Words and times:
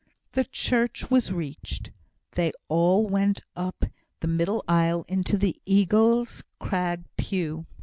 The 0.31 0.45
church 0.45 1.11
was 1.11 1.31
reached. 1.31 1.91
They 2.31 2.53
all 2.69 3.05
went 3.05 3.41
up 3.55 3.85
the 4.19 4.27
middle 4.27 4.63
aisle 4.67 5.05
into 5.07 5.37
the 5.37 5.61
Eagle's 5.63 6.43
Crag 6.57 7.03
pew. 7.17 7.67